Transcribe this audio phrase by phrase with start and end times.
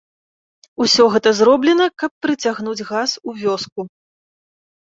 [0.85, 3.81] Усё гэта зроблена, каб прыцягнуць газ у вёску.